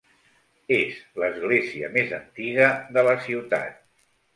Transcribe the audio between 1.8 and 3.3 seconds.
més antiga de la